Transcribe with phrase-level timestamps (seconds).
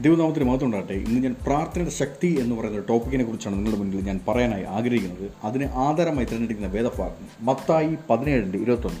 [0.00, 4.64] ദൈവനാമത്തിന് മാത്രം ഉണ്ടാകട്ടെ ഇന്ന് ഞാൻ പ്രാർത്ഥനയുടെ ശക്തി എന്ന് പറയുന്ന ടോപ്പിക്കിനെ കുറിച്ചാണ് നിങ്ങളുടെ മുന്നിൽ ഞാൻ പറയാനായി
[4.64, 5.30] ആഗ്രഹിക്കുന്നത്.
[5.44, 9.00] അതിന് ആധാരമായി തിരഞ്ഞെടുക്കുന്ന വേദഭാഗം മത്തായി പതിനേഴിന്റെ ഇരുപത്തൊന്ന്.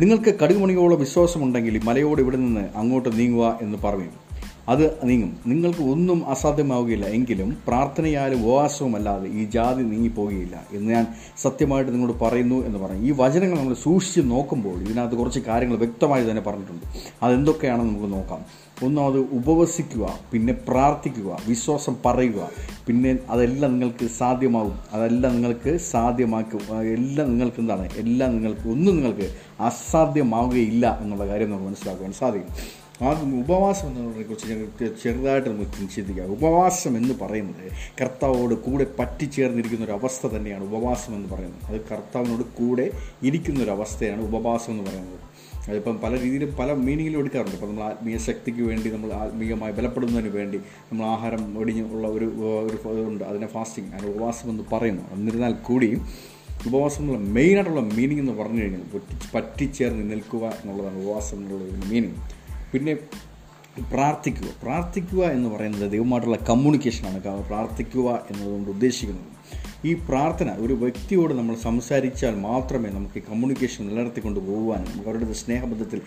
[0.00, 4.29] നിങ്ങൾക്ക് കടുമണിയോളം വിശ്വാസമുണ്ടെങ്കിൽ മലയോട് ഇവിടെ നിന്ന് അങ്ങോട്ട് നീങ്ങുക എന്ന് പറയും
[4.70, 5.36] അത് നീങ്ങും.
[5.46, 7.06] നിങ്ങൾക്ക് ഒന്നും അസാധ്യമാവുകയില്ല.
[7.06, 13.06] എങ്കിലും പ്രാർത്ഥനയാലും ഉപവാസവും അല്ലാതെ ഈ ജാതി നീങ്ങിപ്പോകുകയില്ല എന്ന് ഞാൻ സത്യമായിട്ട് നിങ്ങളോട് പറയുന്നു എന്ന് പറഞ്ഞു.
[13.06, 16.86] ഈ വചനങ്ങൾ നമ്മൾ സൂക്ഷിച്ച് നോക്കുമ്പോൾ ഇതിനകത്ത് കുറച്ച് കാര്യങ്ങൾ വ്യക്തമായി തന്നെ പറഞ്ഞിട്ടുണ്ട്.
[17.22, 18.70] അതെന്തൊക്കെയാണെന്ന് നമുക്ക് നോക്കാം.
[18.82, 22.48] ഒന്നാമത് ഉപവസിക്കുക പിന്നെ പ്രാർത്ഥിക്കുക വിശ്വാസം പറയുക.
[22.86, 24.78] പിന്നെ അതെല്ലാം നിങ്ങൾക്ക് സാധ്യമാകും.
[24.92, 26.80] അതെല്ലാം നിങ്ങൾക്ക് സാധ്യമാക്കും.
[26.80, 27.90] എല്ലാം നിങ്ങൾക്ക് എന്താണ്?
[27.96, 32.79] എല്ലാം നിങ്ങൾക്ക് ഒന്നും നിങ്ങൾക്ക് അസാധ്യമാവുകയില്ല എന്നുള്ള കാര്യം നമുക്ക് മനസ്സിലാക്കുവാൻ സാധിക്കും.
[33.02, 37.70] ആദ്യം ഉപവാസം എന്നതിനെക്കുറിച്ച് ഞങ്ങൾക്ക് ചെറുതായിട്ട് നമുക്ക് ചിന്തിക്കുക ഉപവാസം എന്ന് പറയുന്നത്
[38.02, 41.64] കർത്താവോട് കൂടെ പറ്റിച്ചേർന്നിരിക്കുന്ന ഒരു അവസ്ഥ തന്നെയാണ് ഉപവാസം എന്ന് പറയുന്നത്.
[41.64, 42.90] അത് കർത്താവിനോട് കൂടെ
[43.22, 45.18] ഇരിക്കുന്ന ഒരു അവസ്ഥയാണ് ഉപവാസം എന്ന് പറയുന്നത്.
[45.70, 47.54] അതിപ്പം പല രീതിയിലും പല മീനിങ്ങിലും എടുക്കാറുണ്ട്.
[47.54, 52.24] ഇപ്പം നമ്മൾ ആത്മീയ ശക്തിക്ക് വേണ്ടി നമ്മൾ ആത്മീയമായി ബലപ്പെടുന്നതിന് വേണ്ടി നമ്മൾ ആഹാരം ഒടിഞ്ഞ് ഉള്ള ഒരു
[52.66, 53.24] ഒരു ഉണ്ട്.
[53.24, 55.02] അതിനെ ഫാസ്റ്റിംഗ് അതിന് ഉപവാസം എന്ന് പറയുന്നു.
[55.12, 56.08] എന്നിരുന്നാൽ കൂടിയും
[56.66, 62.39] ഉപവാസം എന്നുള്ള മെയിനായിട്ടുള്ള മീനിങ് എന്ന് പറഞ്ഞു കഴിഞ്ഞാൽ പറ്റി പറ്റിച്ചേർന്ന് നിൽക്കുക എന്നുള്ളതാണ് ഉപവാസം എന്നുള്ള ഒരു മീനിങ്.
[62.72, 62.94] പിന്നെ
[63.92, 64.48] പ്രാർത്ഥിക്കുക.
[64.62, 67.18] പ്രാർത്ഥിക്കുക എന്ന് പറയുന്നത് ദൈവമായിട്ടുള്ള കമ്മ്യൂണിക്കേഷനാണ്
[67.50, 69.28] പ്രാർത്ഥിക്കുക എന്നതുകൊണ്ട് ഉദ്ദേശിക്കുന്നത്.
[69.88, 76.00] ഈ പ്രാർത്ഥന ഒരു വ്യക്തിയോട് നമ്മൾ സംസാരിച്ചാൽ മാത്രമേ നമുക്ക് കമ്മ്യൂണിക്കേഷൻ നിലനിർത്തിക്കൊണ്ട് പോകുവാനും നമുക്ക് അവരുടെ സ്നേഹബന്ധത്തിൽ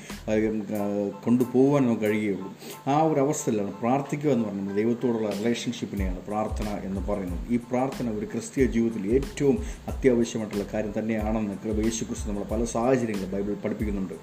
[1.25, 2.49] കൊണ്ടുപോകാനും നമുക്ക് കഴിയുകയുള്ളൂ
[2.93, 7.41] ആ ഒരു അവസ്ഥയിലാണ് പ്രാർത്ഥിക്കുക എന്ന് പറയുന്നത് ദൈവത്തോടുള്ള റിലേഷൻഷിപ്പിനെയാണ് പ്രാർത്ഥന എന്ന് പറയുന്നത്.
[7.55, 9.57] ഈ പ്രാർത്ഥന ഒരു ക്രിസ്തീയ ജീവിതത്തിൽ ഏറ്റവും
[9.93, 11.55] അത്യാവശ്യമായിട്ടുള്ള കാര്യം തന്നെയാണെന്ന്
[11.87, 14.15] യേശു ക്രിസ്തു നമ്മൾ പല സാഹചര്യങ്ങളും ബൈബിൾ പഠിപ്പിക്കുന്നുണ്ട്.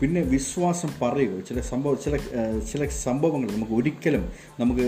[0.00, 1.36] പിന്നെ വിശ്വാസം പറയുക.
[1.48, 2.16] ചില സംഭവ ചില
[2.70, 4.24] ചില സംഭവങ്ങൾ നമുക്ക് ഒരിക്കലും
[4.60, 4.84] നമുക്ക്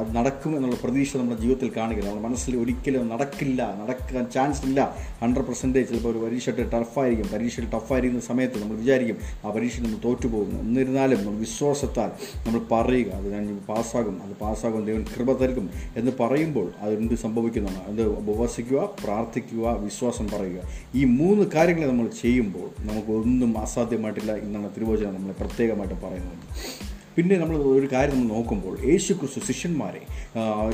[0.00, 4.80] അത് നടക്കും എന്നുള്ള പ്രതീക്ഷ നമ്മുടെ ജീവിതത്തിൽ കാണുകയില്ല നമ്മുടെ മനസ്സിൽ ഒരിക്കലും നടക്കില്ല നടക്കാൻ ചാൻസ് ഇല്ല.
[5.22, 10.58] ഹൺഡ്രഡ് പെർസെന്റേജ് ചിലപ്പോൾ ഒരു പരീക്ഷ ടഫായിരിക്കും പരീക്ഷയിൽ ടഫായിരിക്കുന്ന സമയത്ത് നമ്മൾ വിചാരിക്കും ആ പരീക്ഷയിൽ നമ്മൾ തോറ്റുപോകുന്നു
[10.64, 12.10] എന്നിരുന്നാലും നമ്മൾ വിശ്വാസത്താൽ
[12.46, 14.16] നമ്മൾ പറയുക അത് ഞാൻ പാസ്സാകും.
[14.24, 20.60] അത് പാസ്സാകും ദൈവം കൃപ തരുക്കും എന്ന് പറയുമ്പോൾ അതെന്ത് സംഭവിക്കുന്നതാണ് അത് ഉപവസിക്കുക പ്രാർത്ഥിക്കുക വിശ്വാസം പറയുക.
[20.94, 24.34] ഈ മൂന്ന് കാര്യങ്ങളെ നമ്മൾ ചെയ്യുമ്പോൾ നമുക്ക് ഒന്നും അസാധ്യമായിട്ടില്ല.
[24.48, 26.87] എന്നാണ് തിരുവോചനം നമ്മളെ പ്രത്യേകമായിട്ട് പറയുന്നത്
[27.18, 30.00] പിന്നെ നമ്മൾ ഒരു കാര്യം നമ്മൾ നോക്കുമ്പോൾ യേശു ക്രിസ്തു ശിഷ്യന്മാരെ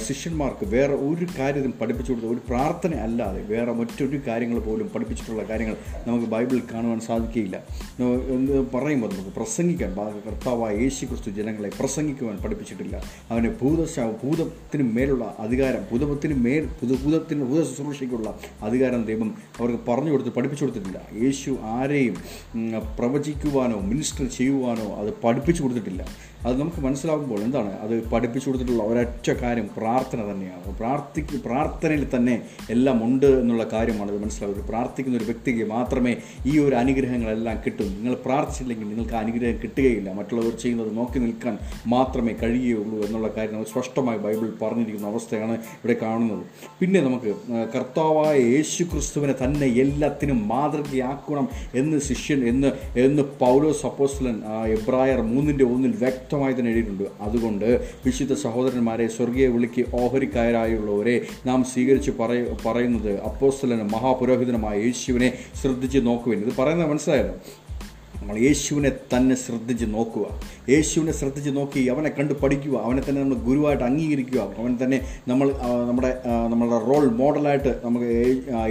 [0.07, 5.77] ശിഷ്യന്മാർക്ക് വേറെ ഒരു കാര്യം പഠിപ്പിച്ചു കൊടുത്ത ഒരു പ്രാർത്ഥന അല്ലാതെ വേറെ മറ്റൊരു കാര്യങ്ങൾ പോലും പഠിപ്പിച്ചിട്ടുള്ള കാര്യങ്ങൾ
[6.07, 7.57] നമുക്ക് ബൈബിളിൽ കാണുവാൻ സാധിക്കുകയില്ല.
[8.35, 9.95] എന്ന് പറയുമ്പോൾ നമുക്ക് പ്രസംഗിക്കാൻ
[10.27, 12.97] കർത്താവായ യേശു ക്രിസ്തു ജനങ്ങളെ പ്രസംഗിക്കുവാൻ പഠിപ്പിച്ചിട്ടില്ല.
[13.31, 16.69] അവനെ ഭൂതശ ഭൂതത്തിന് മേലുള്ള അധികാരം ഭൂതത്തിന് മേൽ
[17.05, 18.29] ഭൂതത്തിന് ഭൂത ശുശ്രൂഷയ്ക്കുള്ള
[18.69, 21.01] അധികാരം ദൈവം അവർക്ക് പറഞ്ഞു കൊടുത്ത് പഠിപ്പിച്ചു കൊടുത്തിട്ടില്ല.
[21.25, 22.19] യേശു ആരെയും
[23.01, 26.05] പ്രവചിക്കുവാനോ മിനിസ്റ്റർ ചെയ്യുവാനോ അത് പഠിപ്പിച്ചു കൊടുത്തിട്ടില്ല.
[26.47, 27.73] അത് നമുക്ക് മനസ്സിലാകുമ്പോൾ എന്താണ്?
[27.85, 30.63] അത് പഠിപ്പിച്ചു കൊടുത്തിട്ടുള്ള ഒരൊറ്റ കാര്യം പ്രാർത്ഥന തന്നെയാണ്.
[30.81, 32.35] പ്രാർത്ഥിക്ക് പ്രാർത്ഥനയിൽ തന്നെ
[32.75, 34.67] എല്ലാം ഉണ്ട് എന്നുള്ള കാര്യമാണ് ഇത് മനസ്സിലാവുന്നത്.
[34.71, 36.13] പ്രാർത്ഥിക്കുന്ന ഒരു വ്യക്തിക്ക് മാത്രമേ
[36.47, 37.89] ഈ ഒരു അനുഗ്രഹങ്ങളെല്ലാം കിട്ടും.
[37.97, 40.09] നിങ്ങൾ പ്രാർത്ഥിച്ചില്ലെങ്കിൽ നിങ്ങൾക്ക് അനുഗ്രഹം കിട്ടുകയില്ല.
[40.21, 41.59] മറ്റുള്ളവർ ചെയ്യുന്നത് നോക്കി നിൽക്കാൻ
[41.95, 46.45] മാത്രമേ കഴിയുകയുള്ളൂ എന്നുള്ള കാര്യം നമ്മൾ സ്പഷ്ടമായി ബൈബിൾ പറഞ്ഞിരിക്കുന്ന അവസ്ഥയാണ് ഇവിടെ കാണുന്നത്.
[46.81, 47.33] പിന്നെ നമുക്ക്
[47.75, 52.71] കർത്താവായ യേശു ക്രിസ്തുവിനെ തന്നെ എല്ലാത്തിനും മാതൃകയാക്കണം എന്ന് ശിഷ്യൻ എന്ന്
[53.05, 54.37] എന്ന് പൗലോ സപ്പോസ്ലൻ
[54.77, 57.05] എബ്രായർ മൂന്നിന്റെ ഒന്നിൽ വ്യക്തം വ്യക്തമായി തന്നെ എഴുതിയിട്ടുണ്ട്.
[57.21, 66.39] അതുകൊണ്ട് വിശുദ്ധ സഹോദരന്മാരെ സ്വർഗീയ വിളിക്ക് ഓഹരിക്കാരായുള്ളവരെ നാം സ്വീകരിച്ച് പറയ പറയുന്നത് അപ്പോസ്തലനും മഹാപുരോഹിതനുമായ യേശുവിനെ ശ്രദ്ധിച്ച് നോക്കുവാൻ.
[66.39, 67.35] ഇത് പറയുന്നത് മനസ്സിലായല്ലോ?
[68.25, 70.27] നമ്മൾ യേശുവിനെ തന്നെ ശ്രദ്ധിച്ച് നോക്കുക.
[70.73, 72.75] യേശുവിനെ ശ്രദ്ധിച്ച് നോക്കി അവനെ കണ്ട് പഠിക്കുക.
[72.87, 74.41] അവനെ തന്നെ നമ്മൾ ഗുരുവായിട്ട് അംഗീകരിക്കുക.
[74.61, 74.99] അവൻ തന്നെ
[75.31, 75.49] നമ്മൾ
[75.89, 76.11] നമ്മുടെ
[76.53, 78.09] നമ്മുടെ റോൾ മോഡലായിട്ട് നമുക്ക്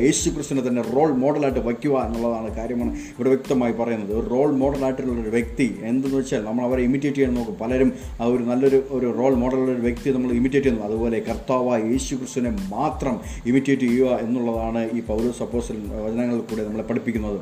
[0.06, 4.14] യേശു ക്രിസ്തുവിനെ തന്നെ റോൾ മോഡലായിട്ട് വയ്ക്കുക എന്നുള്ളതാണ് കാര്യമാണ് ഇവിടെ വ്യക്തമായി പറയുന്നത്.
[4.20, 7.58] ഒരു റോൾ മോഡലായിട്ടുള്ള ഒരു വ്യക്തി എന്തെന്ന് വെച്ചാൽ നമ്മൾ അവരെ ഇമിറ്റേറ്റ് ചെയ്യാൻ നോക്കും.
[7.62, 10.88] പലരും ആ ഒരു നല്ലൊരു ഒരു റോൾ മോഡലുള്ള ഒരു വ്യക്തി നമ്മൾ ഇമിറ്റേറ്റ് ചെയ്യുന്നു.
[10.90, 13.16] അതുപോലെ കർത്താവായ യേശു ക്രിസ്തുവിനെ മാത്രം
[13.52, 15.78] ഇമിറ്റേറ്റ് ചെയ്യുക എന്നുള്ളതാണ് ഈ പൗരോ സപ്പോസൽ
[16.08, 17.40] വചനങ്ങളിൽ കൂടെ നമ്മളെ പഠിപ്പിക്കുന്നത്.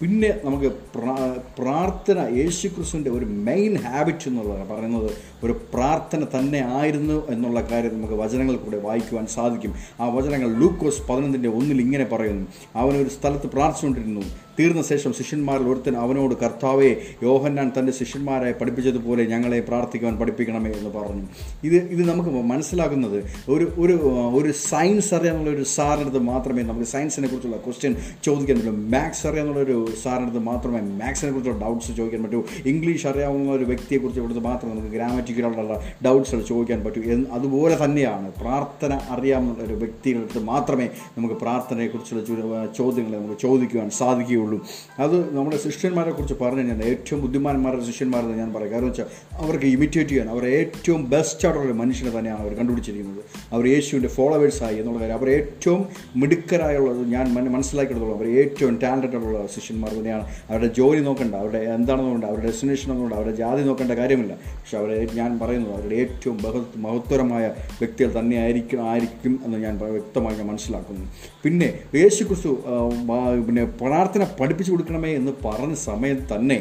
[0.00, 0.68] പിന്നെ നമുക്ക്
[1.58, 5.10] പ്രാർത്ഥന യേശു ക്രിസ്തുവിന്റെ ഒരു മെയിൻ ഹാബിറ്റ് എന്നുള്ളതാണ് പറയുന്നത്.
[5.44, 9.74] ഒരു പ്രാർത്ഥന തന്നെ ആയിരുന്നു എന്നുള്ള കാര്യം നമുക്ക് വചനങ്ങൾ കൂടെ വായിക്കുവാൻ സാധിക്കും.
[10.00, 12.46] ആ വചനങ്ങൾ ലൂക്കോസ് പതിനൊന്നിന്റെ ഒന്നിൽ ഇങ്ങനെ പറയുന്നു.
[12.76, 14.20] അവനൊരു സ്ഥലത്ത് പ്രാർത്ഥിച്ചുകൊണ്ടിരുന്നു.
[14.60, 16.90] തീർന്ന ശേഷം ശിഷ്യന്മാരിൽ ഒരുത്തൻ അവനോട് കർത്താവെ
[17.22, 21.26] യോഹന്നാൻ തന്റെ ശിഷ്യന്മാരെ പഠിപ്പിച്ചതുപോലെ ഞങ്ങളെ പ്രാർത്ഥിക്കുവാൻ പഠിപ്പിക്കണമേ എന്ന് പറഞ്ഞു.
[21.64, 23.18] ഇത് ഇത് നമുക്ക് മനസ്സിലാക്കുന്നത്
[23.54, 23.94] ഒരു ഒരു
[24.38, 27.92] ഒരു സയൻസ് അറിയാനുള്ള ഒരു സാറിനടുത്ത് മാത്രമേ നമുക്ക് സയൻസിനെ കുറിച്ചുള്ള ക്വസ്റ്റ്യൻ
[28.24, 28.72] ചോദിക്കാൻ പറ്റൂ.
[28.94, 32.40] മാത്സ് അറിയാനുള്ള ഒരു സാറിനടുത്ത് മാത്രമേ മാത്സിനെ കുറിച്ചുള്ള ഡൗട്ട്സ് ചോദിക്കാൻ പറ്റൂ.
[32.72, 35.76] ഇംഗ്ലീഷ് അറിയാവുന്ന ഒരു വ്യക്തിയെക്കുറിച്ച് ഇവിടുത്തെ മാത്രമേ നമുക്ക് ഗ്രാമറ്റിക്കലുള്ള
[36.06, 37.02] ഡൗട്ട്സ് ചോദിക്കാൻ പറ്റൂ.
[37.14, 40.88] എന്ന് അതുപോലെ തന്നെയാണ് പ്രാർത്ഥന അറിയാവുന്ന ഒരു വ്യക്തികളടുത്ത് മാത്രമേ
[41.18, 42.22] നമുക്ക് പ്രാർത്ഥനയെക്കുറിച്ചുള്ള
[42.78, 44.49] ചോദ്യങ്ങളെ നമുക്ക് ചോദിക്കുവാൻ സാധിക്കുകയുള്ളൂ.
[44.50, 44.60] ഉള്ളൂ.
[45.04, 48.72] അത് നമ്മുടെ ശിഷ്യന്മാരെ കുറിച്ച് പറഞ്ഞു കഴിഞ്ഞാൽ ഏറ്റവും ബുദ്ധിമാന്മാരുടെ ശിഷ്യന്മാരെന്ന് ഞാൻ പറയാം.
[48.74, 49.08] കാരണം വെച്ചാൽ
[49.42, 53.22] അവർക്ക് ഇമിറ്റേറ്റ് ചെയ്യാൻ അവർ ഏറ്റവും ബെസ്റ്റ് ആയിട്ടുള്ള മനുഷ്യനെ തന്നെയാണ് അവർ കണ്ടുപിടിച്ചിരിക്കുന്നത്.
[53.54, 55.82] അവർ യേശുവിന്റെ ഫോളോവേഴ്സായി എന്നുള്ള കാര്യം അവർ ഏറ്റവും
[56.22, 57.26] മിടുക്കരായുള്ളത് ഞാൻ
[57.56, 60.24] മനസ്സിലാക്കിയിട്ടുള്ളത് അവർ ഏറ്റവും ടാലന്റഡ് ആയിട്ടുള്ള ശിഷ്യന്മാർ തന്നെയാണ്.
[60.50, 64.32] അവരുടെ ജോലി നോക്കണ്ട അവരുടെ എന്താണെന്ന് നോക്കണ്ട അവരുടെ ഡെസ്റ്റിനേഷൻ നോക്കണ്ട അവരുടെ ജാതി നോക്കേണ്ട കാര്യമില്ല.
[64.60, 67.44] പക്ഷെ അവരെ ഞാൻ പറയുന്നത് അവരുടെ ഏറ്റവും ബഹത് മഹത്തരമായ
[67.80, 71.06] വ്യക്തികൾ തന്നെയായിരിക്കും ആയിരിക്കും എന്ന് ഞാൻ വ്യക്തമായി ഞാൻ മനസ്സിലാക്കുന്നു.
[71.44, 71.68] പിന്നെ
[72.00, 72.50] യേശു ക്രിസ്തു
[73.46, 76.58] പിന്നെ പ്രാർത്ഥന പഠിപ്പിച്ചു കൊടുക്കണമേ എന്ന് പറഞ്ഞ സമയം തന്നെ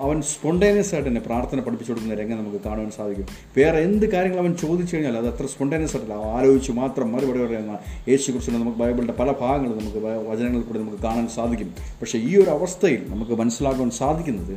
[0.00, 3.26] അവൻ സ്പോണ്ടേനിയസ് ആയിട്ട് തന്നെ പ്രാർത്ഥന പഠിപ്പിച്ചു കൊടുക്കുന്ന രംഗം നമുക്ക് കാണുവാൻ സാധിക്കും.
[3.56, 6.22] വേറെ എന്ത് കാര്യങ്ങൾ അവൻ ചോദിച്ചു കഴിഞ്ഞാൽ അത് അത്ര സ്പോണ്ടേനിയസ് ആയിട്ടില്ല.
[6.22, 7.78] ആലോചിച്ച് മാത്രം മറുപടി പറയുന്ന
[8.08, 11.74] യേശു ക്രിസ്തുവിനെ നമുക്ക് ബൈബിളിന്റെ പല ഭാഗങ്ങളും നമുക്ക് വചനങ്ങളിൽ കൂടെ നമുക്ക് കാണാൻ സാധിക്കും.
[12.00, 14.52] പക്ഷേ ഈ ഒരു അവസ്ഥയിൽ നമുക്ക് മനസ്സിലാക്കുവാൻ സാധിക്കുന്നത്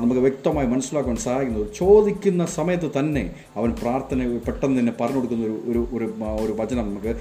[0.00, 5.86] നമുക്ക് വ്യക്തമായി മനസ്സിലാക്കുവാൻ സാധിക്കുന്നത് ചോദിക്കുന്ന സമയത്ത് തന്നെ അവൻ പ്രാർത്ഥന പെട്ടെന്ന് തന്നെ പറഞ്ഞു കൊടുക്കുന്ന ഒരു ഒരു
[5.92, 6.04] ഒരു
[6.46, 7.16] ഒരു വചനം നമുക്ക്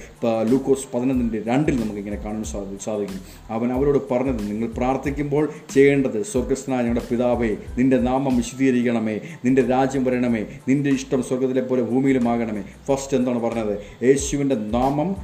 [0.52, 3.20] ലൂക്കോസ് പതിനൊന്നിന്റെ രണ്ടിൽ നമുക്ക് ഇങ്ങനെ കാണാൻ സാധി- സാധിക്കും.
[3.50, 10.46] അവൻ അവരോട് പറഞ്ഞത് നിങ്ങൾ പ്രാർത്ഥിക്കുമ്പോൾ ചെയ്യേണ്ടത് സ്വർഗസ്നായ ഞങ്ങളുടെ പിതാവേ നിന്റെ നാമം വിശദീകരിക്കണമേ നിന്റെ രാജ്യം വരണമേ
[10.68, 12.62] നിന്റെ ഇഷ്ടം സ്വർഗത്തിലെ പോലെ ഭൂമിയിലുമാകണമേ.
[12.88, 14.06] ഫസ്റ്റ് എന്താണ് പറഞ്ഞത്?
[14.06, 15.16] യേശുവിന്റെ നാമം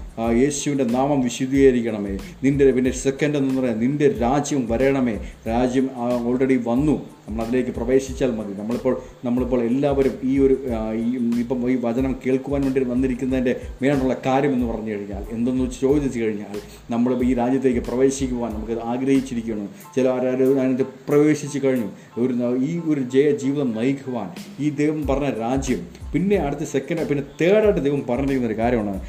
[0.41, 5.17] യേശുവിന്റെ നാമം വിശദീകരിക്കണമേ നിന്റെ പിന്നെ സെക്കൻഡ് എന്ന് പറയാം നിന്റെ രാജ്യം വരണമേ.
[5.47, 5.89] രാജ്യം
[6.27, 7.12] ഓൾറെഡി വന്നു.
[7.29, 8.53] നമ്മൾ അതിലേക്ക് പ്രവേശിച്ചാൽ മതി.
[8.53, 10.53] നമ്മളിപ്പോൾ നമ്മളിപ്പോൾ എല്ലാവരും ഈ ഒരു
[10.95, 16.59] ഈ ഇപ്പം ഈ വചനം കേൾക്കുവാൻ വേണ്ടി വന്നിരിക്കുന്നതിന്റെ മേലുള്ള കാര്യമെന്ന് പറഞ്ഞു കഴിഞ്ഞാൽ എന്തെന്ന് ചോദിച്ചു കഴിഞ്ഞാൽ
[16.89, 19.65] നമ്മൾ ഈ രാജ്യത്തേക്ക് പ്രവേശിക്കുവാൻ നമുക്ക് ആഗ്രഹിച്ചിരിക്കുന്നു
[19.95, 21.89] ചില ആരും അതിനകത്ത് പ്രവേശിച്ചു കഴിഞ്ഞു.
[22.19, 22.33] ഒരു
[22.65, 24.29] ഈ ഒരു ജയ ജീവിതം നയിക്കുവാൻ
[24.59, 28.99] ഈ ദൈവം പറഞ്ഞ രാജ്യം പിന്നെ അടുത്ത സെക്കൻഡ് പിന്നെ തേർഡായിട്ട് ദൈവം പറഞ്ഞിരിക്കുന്ന ഒരു കാര്യമാണ്.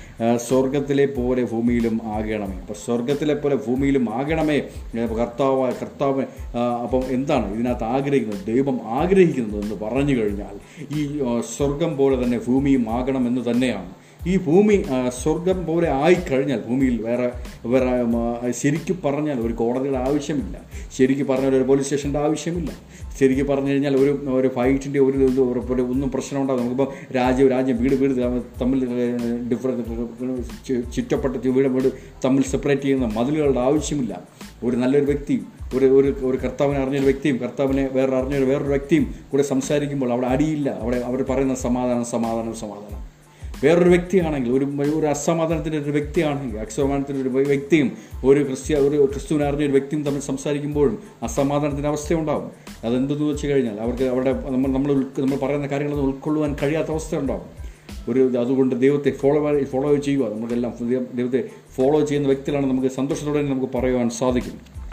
[0.48, 2.56] സ്വർഗത്തിലെ പോലെ ഭൂമിയിലും ആകണമേ.
[2.60, 4.58] അപ്പോൾ സ്വർഗത്തിലെ പോലെ ഭൂമിയിലും ആകണമേ.
[5.20, 6.24] കർത്താവ് കർത്താവ്
[6.84, 8.46] അപ്പം എന്താണ് ഇതിനകത്ത് ആഗ്രഹിക്കുന്നത്?
[8.54, 10.56] ദൈവം ആഗ്രഹിക്കുന്നത് എന്ന് പറഞ്ഞു കഴിഞ്ഞാൽ
[10.98, 11.02] ഈ
[11.56, 13.92] സ്വർഗം പോലെ തന്നെ ഭൂമിയും ആകണമെന്ന് തന്നെയാണ്.
[14.26, 14.84] ഈ ഭൂമി
[15.22, 17.32] സ്വർഗം പോലെ ആയിക്കഴിഞ്ഞാൽ ഭൂമിയിൽ വേറെ
[17.66, 20.60] വേറെ ശരിക്കും പറഞ്ഞാൽ ഒരു കോടതിയുടെ ആവശ്യമില്ല.
[20.98, 22.70] ശരിക്കും പറഞ്ഞാൽ ഒരു പോലീസ് സ്റ്റേഷന്റെ ആവശ്യമില്ല.
[23.20, 27.94] ശരിക്കും പറഞ്ഞു കഴിഞ്ഞാൽ ഒരു ഒരു ഫൈറ്റിന്റെ ഒരു ഇത് ഒന്നും പ്രശ്നം ഉണ്ടാകും നമുക്കിപ്പോൾ രാജ്യം രാജ്യം വീട്
[27.94, 28.88] വീട് തമ്മിൽ
[29.52, 31.92] ഡിഫറൻസ് ചുറ്റപ്പെട്ട വീട് വീട്
[32.24, 34.22] തമ്മിൽ സെപ്പറേറ്റ് ചെയ്യുന്ന മതിലുകളുടെ ആവശ്യമില്ല.
[34.64, 35.42] ഒരു നല്ലൊരു വ്യക്തി
[35.74, 40.70] ഒരു ഒരു ഒരു കർത്താവിനെ അറിഞ്ഞൊരു വ്യക്തിയും കർത്താവിനെ വേറെ അറിഞ്ഞൊരു വേറൊരു വ്യക്തിയും കൂടെ സംസാരിക്കുമ്പോൾ അവിടെ അടിയില്ല.
[40.70, 43.13] അവിടെ അവർ പറയുന്ന സമാധാനം സമാധാനം സമാധാനം.
[43.62, 49.64] വേറൊരു വ്യക്തിയാണെങ്കിൽ ഒരു ഒരു അസമാധാനത്തിന്റെ ഒരു വ്യക്തിയാണെങ്കിൽ അസമാധാനത്തിന്റെ ഒരു വ്യക്തിയും ഒരു ക്രിസ്ത്യ ഒരു ക്രിസ്തുവിനെ അറിഞ്ഞ
[49.64, 52.50] ഒരു വ്യക്തിയും തമ്മിൽ സംസാരിക്കുമ്പോഴും അസമാധാനത്തിന്റെ അവസ്ഥയുണ്ടാകും
[52.84, 57.50] അതെന്തെന്ന് വെച്ച് കഴിഞ്ഞാൽ അവർക്ക് അവരുടെ നമ്മൾ നമ്മൾ നമ്മൾ പറയുന്ന കാര്യങ്ങളൊന്നും ഉൾക്കൊള്ളുവാൻ കഴിയാത്ത അവസ്ഥ ഉണ്ടാകും
[58.08, 60.72] ഒരു അതുകൊണ്ട് ദൈവത്തെ ഫോളോ ഫോളോ ചെയ്യുക നമുക്കെല്ലാം
[61.14, 64.83] ദൈവത്തെ ഫോളോ ചെയ്യുന്ന വ്യക്തികളാണ് നമുക്ക് സന്തോഷത്തോടെ നമുക്ക് പറയുവാൻ സാധിക്കും.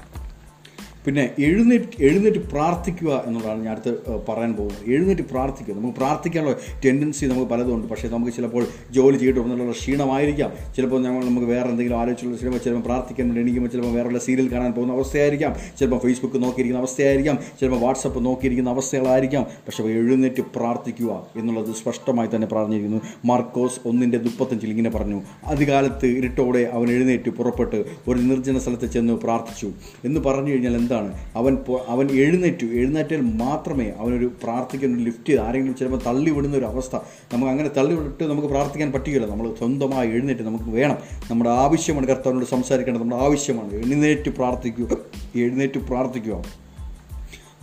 [1.06, 3.92] പിന്നെ എഴുന്നേറ്റ് എഴുന്നേറ്റ് പ്രാർത്ഥിക്കുക എന്നുള്ളതാണ് ഞാൻ അടുത്ത്
[4.30, 4.90] പറയാൻ പോകുന്നത്.
[4.90, 5.76] എഴുന്നേറ്റ് പ്രാർത്ഥിക്കുക.
[5.76, 6.56] നമുക്ക് പ്രാർത്ഥിക്കാനുള്ള
[6.86, 10.52] ടെൻഡൻസി നമുക്ക് പലതുണ്ട് പക്ഷേ നമുക്ക് ചിലപ്പോൾ ജോലി ചെയ്തിട്ട് വന്നുള്ള ക്ഷീണമായിരിക്കാം.
[10.76, 14.72] ചിലപ്പോൾ ഞങ്ങൾ നമുക്ക് വേറെ എന്തെങ്കിലും ആലോചിച്ചുള്ള ചിലപ്പോൾ ചിലപ്പോൾ പ്രാർത്ഥിക്കാൻ വേണ്ടി എണീക്കുമ്പോൾ ചിലപ്പോൾ വേറെയുള്ള സീരിയൽ കാണാൻ
[14.72, 15.56] പോകുന്ന അവസ്ഥയായിരിക്കാം.
[15.80, 17.40] ചിലപ്പോൾ ഫേസ്ബുക്ക് നോക്കിയിരിക്കുന്ന അവസ്ഥയായിരിക്കാം.
[17.60, 19.44] ചിലപ്പോൾ വാട്സപ്പ് നോക്കിയിരിക്കുന്ന അവസ്ഥകളായിരിക്കാം.
[19.44, 23.02] പക്ഷേ എഴുന്നേറ്റ് പ്രാർത്ഥിക്കുക എന്നുള്ളത് സ്പഷ്ടമായി തന്നെ പറഞ്ഞിരിക്കുന്നു.
[23.26, 25.22] മാർക്കോസ് ഒന്നിന്റെ മുപ്പത്തഞ്ചിൽ ഇങ്ങനെ പറഞ്ഞു.
[25.46, 29.72] അധികാലത്ത് ഇരുട്ടോടെ അവൻ എഴുന്നേറ്റ് പുറപ്പെട്ട് ഒരു നിർജന സ്ഥലത്ത് ചെന്ന് പ്രാർത്ഥിച്ചു.
[30.06, 31.58] എന്ന് പറഞ്ഞു കഴിഞ്ഞാൽ എന്താണ് അവൻ
[31.88, 32.66] അവൻ എഴുന്നേറ്റു.
[32.66, 36.96] എഴുന്നേറ്റാൽ മാത്രമേ അവനൊരു പ്രാർത്ഥിക്കാൻ ഒരു ലിഫ്റ്റ് ചെയ്ത് ആരെങ്കിലും ചിലപ്പോൾ തള്ളി വിടുന്ന ഒരു അവസ്ഥ.
[37.34, 39.28] നമുക്ക് അങ്ങനെ തള്ളി വിട്ട് നമുക്ക് പ്രാർത്ഥിക്കാൻ പറ്റുകയില്ല.
[39.28, 40.98] നമ്മൾ സ്വന്തമായി എഴുന്നേറ്റ് നമുക്ക് വേണം.
[41.32, 43.04] നമ്മുടെ ആവശ്യമാണ് കർത്താവിനോട് സംസാരിക്കേണ്ടത്.
[43.04, 43.74] നമ്മുടെ ആവശ്യമാണ്.
[43.74, 44.98] എഴുന്നേറ്റ് പ്രാർത്ഥിക്കുക
[45.36, 46.61] എഴുന്നേറ്റ് പ്രാർത്ഥിക്കുക.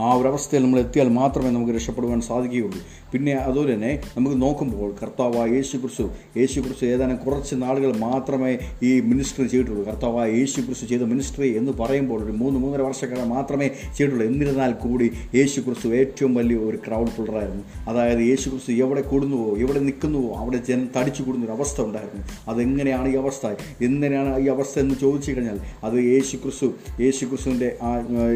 [0.00, 2.81] ആ ഒരവസ്ഥയിൽ നമ്മൾ എത്തിയാൽ മാത്രമേ നമുക്ക് രക്ഷപ്പെടുവാൻ സാധിക്കുകയുള്ളൂ.
[3.12, 6.05] പിന്നെ അതുപോലെ തന്നെ നമുക്ക് നോക്കുമ്പോൾ കർത്താവായ യേശു ക്രിസ്തു
[6.37, 9.85] യേശു ക്രിസ്തു ഏതാനും കുറച്ച് നാളുകൾ മാത്രമേ ഈ മിനിസ്റ്ററി ചെയ്തിട്ടുള്ളൂ.
[9.85, 14.27] കർത്താവായ യേശു ക്രിസ്തു ചെയ്ത മിനിസ്റ്ററി എന്ന് പറയുമ്പോൾ ഒരു മൂന്ന് മൂന്നര വർഷക്കാലം മാത്രമേ ചെയ്തിട്ടുള്ളൂ.
[14.27, 19.78] എന്നിരുന്നാൽ കൂടി യേശു ക്രിസ്തു ഏറ്റവും വലിയ ഒരു ക്രൗഡ് പുള്ളറായിരുന്നു അതായത് യേശു ക്രിസ്തു എവിടെ കൂടുന്നുവോ എവിടെ
[19.78, 22.23] നിൽക്കുന്നുവോ അവിടെ ജനം തടിച്ചു കൂടുന്ന ഒരു അവസ്ഥ ഉണ്ടായിരുന്നു.
[22.49, 23.47] അതെങ്ങനെയാണ് ഈ അവസ്ഥ?
[23.83, 26.67] എങ്ങനെയാണ് ഈ അവസ്ഥ എന്ന് ചോദിച്ചു കഴിഞ്ഞാൽ അത് യേശു ക്രിസ്തു
[27.00, 27.90] യേശു ക്രിസ്തുവിന്റെ ആ,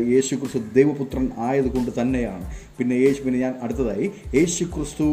[0.08, 2.44] യേശു ക്രിസ്തു ദൈവപുത്രൻ ആയതുകൊണ്ട് തന്നെയാണ്.
[2.78, 4.06] പിന്നെ യേശു പിന്നെ ഞാൻ അടുത്തതായി.
[4.36, 5.06] യേശു ക്രിസ്തു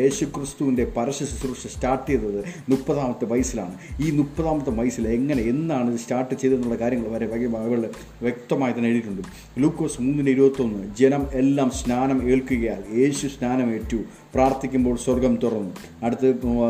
[0.00, 3.74] യേശു ക്രിസ്തുവിന്റെ പരസ്യ ശുശ്രൂഷ സ്റ്റാർട്ട് ചെയ്തത് മുപ്പതാമത്തെ വയസ്സിലാണ്.
[4.04, 7.90] ഈ മുപ്പതാമത്തെ വയസ്സിൽ എങ്ങനെ എന്നാണ് ഇത് സ്റ്റാർട്ട് ചെയ്തതെന്നുള്ള കാര്യങ്ങൾ വരെ വളരെ
[8.26, 9.22] വ്യക്തമായി തന്നെ എഴുതിയിട്ടുണ്ട്.
[9.64, 13.98] ലൂക്കോസ് മൂന്നിന് ഇരുപത്തൊന്ന് ജനം എല്ലാം സ്നാനം ഏൽക്കുകയാൽ യേശു സ്നാനം ഏറ്റു
[14.36, 15.72] പ്രാർത്ഥിക്കുമ്പോൾ സ്വർഗം തുറന്നു.
[16.06, 16.28] അടുത്ത്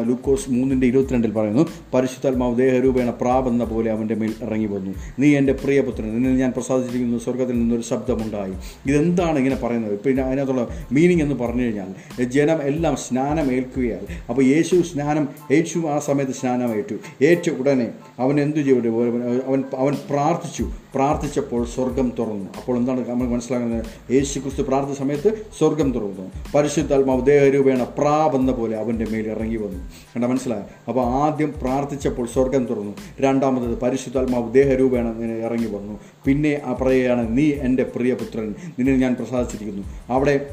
[0.09, 6.09] ലൂക്കോസ് മൂന്നിന്റെ ഇരുപത്തിരണ്ടിൽ പറയുന്നു പരിശുദ്ധാത്മാവ് ദേഹരൂപേണ പ്രാപെന്ന പോലെ അവന്റെ മേൽ ഇറങ്ങി വന്നു നീ എന്റെ പ്രിയപുത്രൻ
[6.15, 7.19] നിന്നിൽ ഞാൻ പ്രസാദിച്ചിരിക്കുന്നു.
[7.27, 8.55] സ്വർഗത്തിൽ നിന്നൊരു ശബ്ദമുണ്ടായി.
[8.91, 9.97] ഇതെന്താണ് ഇങ്ങനെ പറയുന്നത്?
[10.07, 11.91] പിന്നെ അതിനകത്തുള്ള മീനിങ് എന്ന് പറഞ്ഞു കഴിഞ്ഞാൽ
[12.37, 18.35] ജനം എല്ലാം സ്നാനം ഏൽക്കുകയാൽ അപ്പോൾ യേശു സ്നാനം യേശു ആ സമയത്ത് സ്നാനം ഏറ്റു ഏറ്റ ഉടനെ അവൻ
[18.41, 18.91] എന്തു ചെയ്തു?
[19.49, 20.67] അവൻ അവൻ പ്രാർത്ഥിച്ചു.
[20.97, 22.45] പ്രാർത്ഥിച്ചപ്പോൾ സ്വർഗം തുറന്നു.
[22.57, 26.31] അപ്പോൾ എന്താണ് നമ്മൾ മനസ്സിലാക്കുന്നത് യേശു ക്രിസ്തു പ്രാർത്ഥിച്ച സമയത്ത് സ്വർഗം തുറന്നു.
[26.55, 29.79] പരിശുദ്ധാത്മാവ് ദേഹരൂപേണ പ്രാപെന്ന പോലെ അവന്റെ മേൽ ഇറങ്ങി വന്നു.
[30.17, 30.65] കണ്ട മനസ്സിലായോ?
[30.89, 32.95] അപ്പോൾ ആദ്യം പ്രാർത്ഥിച്ചപ്പോൾ സ്വർഗം തുറന്നു.
[33.21, 36.01] രണ്ടാമത് പരിശുദ്ധാത്മാവ് ദേഹരൂപേണ ഇങ്ങനെ ഇറങ്ങി വന്നു.
[36.25, 38.55] പിന്നെ ആ പറയുകയാണ് നീ എന്റെ പ്രിയപുത്രൻ.
[38.79, 39.83] നിന്നെ ഞാൻ പ്രസാദിച്ചിരിക്കുന്നു.
[40.09, 40.51] അവിടെ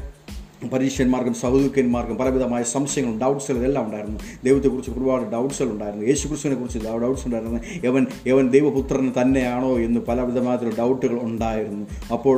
[0.72, 4.20] പരീക്ഷന്മാർക്കും സഹോദരന്മാർക്കും പലവിധമായ സംശയങ്ങളും ഡൗട്ട്സുകളും ഇതെല്ലാം ഉണ്ടായിരുന്നു.
[4.44, 6.06] ദൈവത്തെക്കുറിച്ച് ഒരുപാട് ഡൗട്ട്സുകൾ ഉണ്ടായിരുന്നു.
[6.06, 7.60] യേശു ക്രിസ്തുവിനെ കുറിച്ച് ഡൗട്ട്സ് ഉണ്ടായിരുന്നു.
[7.84, 11.86] യവൻ യവൻ ദൈവപുത്രൻ തന്നെയാണോ എന്ന് പലവിധമായിട്ടുള്ള ഡൗട്ടുകൾ ഉണ്ടായിരുന്നു.
[12.12, 12.36] അപ്പോൾ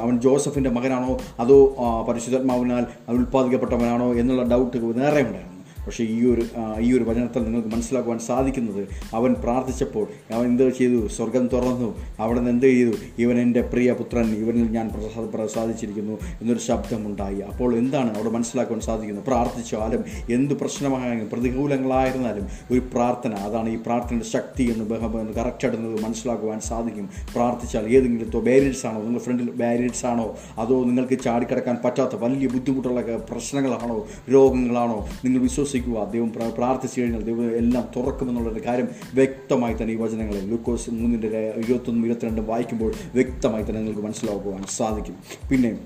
[0.00, 1.18] അവൻ ജോസഫിന്റെ മകനാണോ?
[1.40, 1.58] അതോ
[2.08, 5.49] പരിശുദ്ധാത്മാവിനാൽ പരിശുദ്ധാത്മാവിനാൽ ഉൽപ്പാദിക്കപ്പെട്ടവനാണോ എന്നുള്ള ഡൗട്ടുകൾ നേരെ ഉണ്ടായിരുന്നു.
[5.86, 6.42] പക്ഷേ ഈ ഒരു
[6.80, 11.06] ഈ ഒരു വചനത്തിൽ നിങ്ങൾക്ക് മനസ്സിലാക്കുവാൻ സാധിക്കുന്നത് അവൻ പ്രാർത്ഥിച്ചപ്പോൾ അവൻ എന്ത് ചെയ്തു?
[11.06, 11.88] സ്വർഗം തുറന്നു.
[12.18, 12.92] അവിടെ നിന്ന് എന്ത് ചെയ്തു?
[13.18, 17.40] ഇവൻ എന്റെ പ്രിയ പുത്രൻ ഇവനിൽ ഞാൻ പ്രസാദ പ്രസാദിച്ചിരിക്കുന്നു എന്നൊരു ശബ്ദമുണ്ടായി.
[17.50, 19.24] അപ്പോൾ എന്താണ് അവിടെ മനസ്സിലാക്കുവാൻ സാധിക്കുന്നത്?
[19.24, 27.08] പ്രാർത്ഥിച്ചാലും എന്ത് പ്രശ്നമായാലും പ്രതികൂലങ്ങളായിരുന്നാലും ഒരു പ്രാർത്ഥന അതാണ് ഈ പ്രാർത്ഥനയുടെ ശക്തി എന്ന് കറക്റ്റായിട്ട് മനസ്സിലാക്കുവാൻ സാധിക്കും.
[27.34, 28.98] പ്രാർത്ഥിച്ചാൽ ഏതെങ്കിലും ബാരിയേഴ്സ് ആണോ?
[29.00, 30.36] നിങ്ങളുടെ ഫ്രണ്ടിൽ ബാരിയേഴ്സ് ആണോ?
[30.58, 33.98] അതോ നിങ്ങൾക്ക് ചാടിക്കടക്കാൻ പറ്റാത്ത വലിയ ബുദ്ധിമുട്ടുള്ള പ്രശ്നങ്ങളാണോ?
[34.34, 34.98] രോഗങ്ങളാണോ?
[35.24, 35.40] നിങ്ങൾ
[35.72, 36.10] വിശ്വസിക്കുക.
[36.10, 42.06] ദൈവം പ്രാ- പ്രാർത്ഥിച്ചു കഴിഞ്ഞാൽ ദൈവം എല്ലാം തുറക്കുമെന്നുള്ളൊരു കാര്യം വ്യക്തമായി തന്നെ ഈ വചനങ്ങളിൽ ലൂക്കോസ് മൂന്നിന്റെ ഇരുപത്തൊന്നും
[42.06, 45.14] ഇരുപത്തിരണ്ടും വായിക്കുമ്പോൾ വ്യക്തമായി തന്നെ നിങ്ങൾക്ക് മനസ്സിലാക്കുവാൻ സാധിക്കും.
[45.50, 45.78] പിന്നെ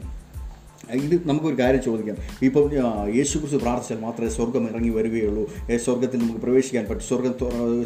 [0.93, 2.17] ഇത് നമുക്കൊരു കാര്യം ചോദിക്കാം.
[2.43, 5.51] ഇപ്പം ആ, യേശു കുറിച്ച് പ്രാർത്ഥിച്ചാൽ മാത്രമേ സ്വർഗം ഇറങ്ങി വരികയുള്ളൂ.
[5.77, 7.01] സ്വർഗത്തിൽ നമുക്ക് പ്രവേശിക്കാൻ പറ്റും.
[7.01, 7.35] സ്വർഗം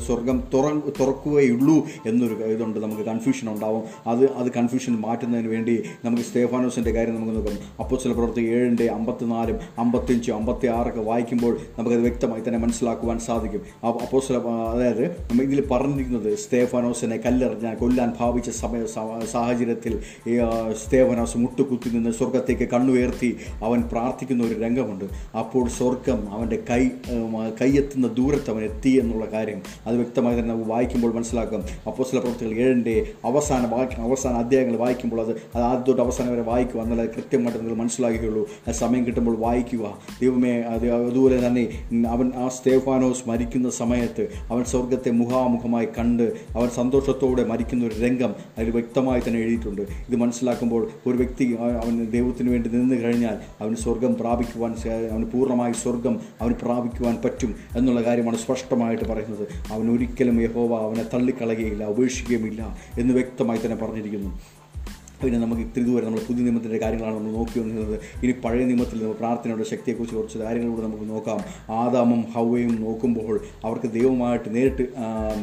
[0.07, 2.81] സ്വർഗം തുറ തുറക്കുകയുള്ളൂ എന്നൊരു ഇതുണ്ട്.
[2.81, 3.83] നമുക്ക് കൺഫ്യൂഷൻ ഉണ്ടാവും.
[4.07, 9.57] അത് അത് കൺഫ്യൂഷൻ മാറ്റുന്നതിന് വേണ്ടി നമുക്ക് സ്റ്റേഫാനോസിന്റെ കാര്യം നമുക്ക് നോക്കാം അപ്പോൾ ചില പ്രവൃത്തി ഏഴിന്റെ അമ്പത്തിനാലും
[9.79, 13.87] അമ്പത്തിയഞ്ചും അമ്പത്തി ആറൊക്കെ വായിക്കുമ്പോൾ നമുക്കത് വ്യക്തമായി തന്നെ മനസ്സിലാക്കുവാൻ സാധിക്കും.
[13.87, 18.87] അപ്പോൾ ചില അതായത് നമ്മൾ ഇതിൽ പറഞ്ഞിരിക്കുന്നത് സ്റ്റേഫാനോസിനെ കല്ലെറിഞ്ഞാൽ കൊല്ലാൻ ഭാവിച്ച സമയ
[19.33, 19.99] സാഹചര്യത്തിൽ
[20.85, 23.31] സ്റ്റേഫാനോസ് മുട്ടുകുത്തി നിന്ന് സ്വർഗത്തേക്ക് കണ്ണുയർത്തി
[23.67, 25.07] അവൻ പ്രാർത്ഥിക്കുന്ന ഒരു രംഗമുണ്ട്.
[25.41, 26.83] അപ്പോൾ സ്വർഗം അവന്റെ കൈ
[27.61, 31.63] കൈയെത്തുന്ന ദൂരത്ത് അവൻ എത്തി എന്നുള്ള കാര്യം അത് വ്യക്തമായി തന്നെ നമുക്ക് വായിക്കുമ്പോൾ മനസ്സിലാക്കാം.
[31.89, 32.95] അപ്പോൾ ചില പ്രവർത്തികൾ ഏഴിന്റെ
[33.31, 33.63] അവസാന
[34.09, 38.73] അവസാന അധ്യായങ്ങൾ വായിക്കുമ്പോൾ അത് അത് ആദ്യം തൊട്ട് അവസാനം വരെ വായിക്കുക എന്നാൽ കൃത്യമായിട്ട് നിങ്ങൾ മനസ്സിലാക്കുകയുള്ളൂ ആ
[38.83, 39.85] സമയം കിട്ടുമ്പോൾ വായിക്കുക.
[40.23, 41.65] ദൈവമേ അത് അതുപോലെ തന്നെ
[42.15, 46.27] അവൻ ആ സ്തേഫാനോസ് മരിക്കുന്ന സമയത്ത് അവൻ സ്വർഗത്തെ മുഖാമുഖമായി കണ്ട്
[46.57, 49.83] അവൻ സന്തോഷത്തോടെ മരിക്കുന്ന ഒരു രംഗം അതിൽ വ്യക്തമായി തന്നെ എഴുതിയിട്ടുണ്ട്.
[50.09, 51.45] ഇത് മനസ്സിലാക്കുമ്പോൾ ഒരു വ്യക്തി
[51.83, 54.75] അവൻ ദൈവത്തിന് വേണ്ടി നിന്ന് കഴിഞ്ഞാൽ അവന് സ്വർഗം പ്രാപിക്കുവാൻ
[55.13, 59.45] അവന് പൂർണമായി സ്വർഗം അവന് പ്രാപിക്കുവാൻ പറ്റും എന്നുള്ള കാര്യമാണ് സ്പഷ്ടമായിട്ട് പറയുന്നത്.
[59.73, 62.63] അവൻ ഒരിക്കലും യഹോവ അവനെ തള്ളിക്കളയുകയില്ല ഉപേക്ഷിക്കുകയുമില്ല
[62.99, 64.31] എന്ന് വ്യക്തമായി തന്നെ പറഞ്ഞിരിക്കുന്നു.
[65.23, 68.01] പിന്നെ നമുക്ക് ഇത്തിരി ദൂരെ നമ്മൾ പുതിയ നിയമത്തിന്റെ കാര്യങ്ങളാണ് നമ്മൾ നോക്കി വന്നിരുന്നത്.
[68.25, 71.41] ഇനി പഴയ നിയമത്തിൽ നമ്മൾ പ്രാർത്ഥനയുടെ ശക്തിയെക്കുറിച്ച് കുറച്ച് കാര്യങ്ങൾ കൂടെ നമുക്ക് നോക്കാം.
[71.81, 73.35] ആദാമും ഹൗവയും നോക്കുമ്പോൾ
[73.65, 74.85] അവർക്ക് ദൈവമായിട്ട് നേരിട്ട്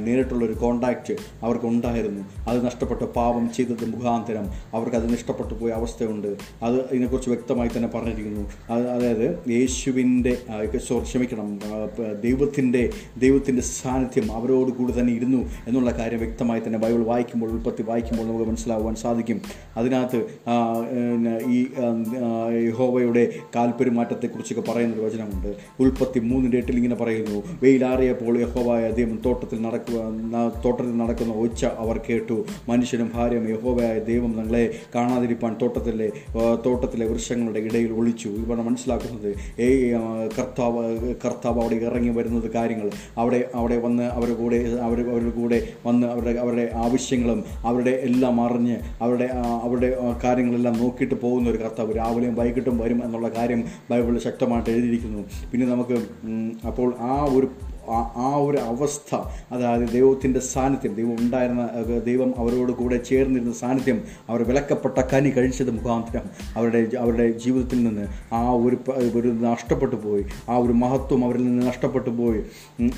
[0.06, 1.16] നേരിട്ടുള്ള ഒരു കോണ്ടാക്റ്റ്
[1.46, 4.48] അവർക്ക് ഉണ്ടായിരുന്നു അത് നഷ്ടപ്പെട്ട പാപം ചെയ്തത് മുഖാന്തരം.
[4.74, 6.30] അവർക്ക് അതിന് ഇഷ്ടപ്പെട്ടു പോയ അവസ്ഥയുണ്ട്.
[6.68, 8.46] അത് ഇതിനെക്കുറിച്ച് വ്യക്തമായി തന്നെ പറഞ്ഞിരിക്കുന്നു.
[8.74, 9.28] അത് അതായത്
[9.58, 10.34] യേശുവിന്റെ
[11.10, 11.50] ക്ഷമിക്കണം.
[12.26, 12.84] ദൈവത്തിന്റെ
[13.26, 18.50] ദൈവത്തിന്റെ സാന്നിധ്യം അവരോട് കൂടി തന്നെ ഇരുന്നു എന്നുള്ള കാര്യം വ്യക്തമായി തന്നെ ബൈബിൾ വായിക്കുമ്പോൾ ഉൽപ്പത്തി വായിക്കുമ്പോൾ നമുക്ക്
[18.52, 19.40] മനസ്സിലാവാൻ സാധിക്കും.
[19.78, 20.20] അതിനകത്ത്
[21.56, 21.60] ഈ
[22.68, 23.24] യഹോവയുടെ
[24.70, 25.50] പറയുന്ന ഒരു വചനമുണ്ട്.
[25.80, 30.00] ഉൽപ്പത്തി മൂന്നിന്റെ എട്ടിൽ ഇങ്ങനെ പറയുന്നു വെയിലാറിയപ്പോൾ യഹോവായ ദൈവം തോട്ടത്തിൽ നടക്കുക
[30.66, 32.38] തോട്ടത്തിൽ നടക്കുന്ന ഒച്ച അവർ കേട്ടു.
[32.70, 34.64] മനുഷ്യനും ഭാര്യയും യഹോവയായ ദൈവം ഞങ്ങളെ
[34.96, 36.10] കാണാതിരിപ്പാൻ തോട്ടത്തിലെ
[36.66, 38.30] തോട്ടത്തിലെ വൃക്ഷങ്ങളുടെ ഇടയിൽ ഒളിച്ചു.
[38.30, 39.32] ഇവിടെ മനസ്സിലാക്കുന്നത്?
[39.62, 39.68] ഏ
[40.38, 42.90] കർത്താവ് കർത്താവ് അവിടെ ഇറങ്ങി വരുന്നത് കാര്യങ്ങൾ.
[43.18, 48.78] അവിടെ അവിടെ വന്ന് അവരുടെ കൂടെ അവർ അവരുടെ കൂടെ വന്ന് അവരുടെ അവരുടെ ആവശ്യങ്ങളും അവരുടെ എല്ലാം അറിഞ്ഞ്
[49.02, 49.30] അവരുടെ
[49.66, 49.90] ആ, അവരുടെ
[50.24, 55.22] കാര്യങ്ങളെല്ലാം നോക്കിയിട്ട് പോകുന്ന ഒരു കർത്താവ് രാവിലെയും വൈകിട്ടും വരും എന്നുള്ള കാര്യം ബൈബിളിൽ ശക്തമായിട്ട് എഴുതിയിരിക്കുന്നു.
[55.52, 55.98] പിന്നെ നമുക്ക്
[56.68, 57.48] അപ്പോൾ ആ ഒരു
[57.92, 59.16] ആ- ഒരു അവസ്ഥ
[59.52, 61.70] അതായത് ദൈവത്തിന്റെ സാന്നിധ്യം ദൈവം ഉണ്ടായിരുന്ന
[62.06, 66.22] ദൈവം അവരോട് കൂടെ ചേർന്നിരുന്ന സാന്നിധ്യം അവർ വിലക്കപ്പെട്ട കനി കഴിച്ചത് മുഖാന്തരം
[66.56, 68.78] അവരുടെ അവരുടെ ജീവിതത്തിൽ നിന്ന് ആ ഒരു
[69.16, 72.44] ഒരു നഷ്ടപ്പെട്ടു പോയി ആ ഒരു മഹത്വം അവരിൽ നിന്ന് നഷ്ടപ്പെട്ടു പോയി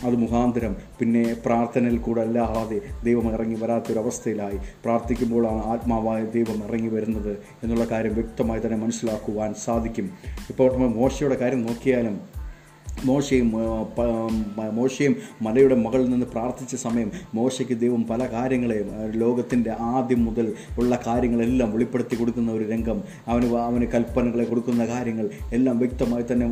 [0.03, 4.57] അത് മുഖാന്തരം പിന്നെ പ്രാർത്ഥനയിൽ കൂടെ അല്ലാതെ ദൈവം ഇറങ്ങി വരാത്തൊരവസ്ഥയിലായി.
[4.85, 10.09] പ്രാർത്ഥിക്കുമ്പോഴാണ് ആത്മാവായ ദൈവം ഇറങ്ങി വരുന്നത് എന്നുള്ള കാര്യം വ്യക്തമായി തന്നെ മനസ്സിലാക്കുവാൻ സാധിക്കും.
[10.49, 12.36] ഇപ്പോൾ മോശയുടെ കാര്യം നോക്കിയാലും
[13.05, 13.47] മോശയും
[14.73, 21.73] മോശയും മലയുടെ മകളിൽ നിന്ന് പ്രാർത്ഥിച്ച സമയം മോശയ്ക്ക് ദൈവം പല കാര്യങ്ങളെയും ലോകത്തിന്റെ ആദ്യം മുതൽ ഉള്ള കാര്യങ്ങളെല്ലാം
[21.73, 23.03] വെളിപ്പെടുത്തി കൊടുക്കുന്ന ഒരു രംഗം.
[23.27, 26.45] അവന് അവന് കൽപ്പനകളെ കൊടുക്കുന്ന കാര്യങ്ങൾ എല്ലാം വ്യക്തമായി തന്നെ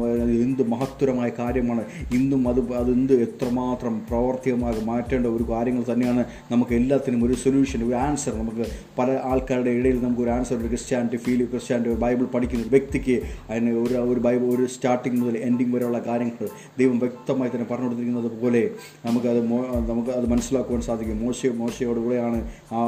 [0.46, 1.84] എന്ത് മഹത്തരമായ കാര്യമാണ്
[2.14, 6.26] ഇന്നും അത് അത് എന്ത് എത്രമാത്രം പ്രവർത്തികമായി മാറ്റേണ്ട ഒരു കാര്യങ്ങൾ തന്നെയാണ്.
[6.52, 8.66] നമുക്ക് എല്ലാത്തിനും ഒരു സൊല്യൂഷൻ ഒരു ആൻസർ നമുക്ക്
[9.00, 13.72] പല ആൾക്കാരുടെ ഇടയിൽ നമുക്ക് ഒരു ആൻസർ ഒരു ക്രിസ്ത്യാനിറ്റി ഫീൽ ക്രിസ്ത്യാനിറ്റി ബൈബിൾ പഠിക്കുന്ന ഒരു വ്യക്തിക്ക് അതിന്
[13.72, 16.35] ഒരു ഒരു ബൈബിൾ ഒരു സ്റ്റാർട്ടിങ് മുതൽ എൻഡിങ് വരെയുള്ള കാര്യങ്ങൾ
[16.80, 18.70] ദൈവം വ്യക്തമായി തന്നെ പറഞ്ഞു കൊടുത്തിരിക്കുന്നത് പോലെ
[19.06, 19.52] നമുക്കത്
[19.90, 21.20] നമുക്ക് അത് മനസ്സിലാക്കുവാൻ സാധിക്കും.
[21.26, 22.82] മോശ മോശയോട് കൂടെയാണ് ആ